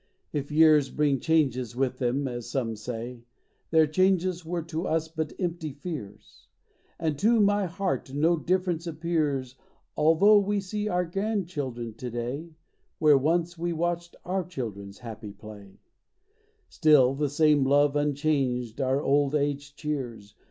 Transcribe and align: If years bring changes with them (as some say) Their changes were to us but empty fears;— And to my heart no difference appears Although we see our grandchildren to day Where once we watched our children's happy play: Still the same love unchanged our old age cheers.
If 0.33 0.49
years 0.51 0.89
bring 0.89 1.19
changes 1.19 1.75
with 1.75 1.99
them 1.99 2.27
(as 2.27 2.49
some 2.49 2.75
say) 2.75 3.21
Their 3.69 3.85
changes 3.85 4.43
were 4.43 4.63
to 4.63 4.87
us 4.87 5.07
but 5.07 5.31
empty 5.37 5.73
fears;— 5.73 6.47
And 6.99 7.19
to 7.19 7.39
my 7.39 7.67
heart 7.67 8.11
no 8.11 8.35
difference 8.35 8.87
appears 8.87 9.57
Although 9.95 10.39
we 10.39 10.59
see 10.59 10.87
our 10.89 11.05
grandchildren 11.05 11.93
to 11.97 12.09
day 12.09 12.49
Where 12.97 13.15
once 13.19 13.59
we 13.59 13.73
watched 13.73 14.15
our 14.25 14.43
children's 14.43 14.97
happy 14.97 15.33
play: 15.33 15.77
Still 16.67 17.13
the 17.13 17.29
same 17.29 17.63
love 17.63 17.95
unchanged 17.95 18.81
our 18.81 19.03
old 19.03 19.35
age 19.35 19.75
cheers. 19.75 20.33